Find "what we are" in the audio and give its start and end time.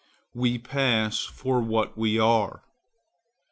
1.61-2.63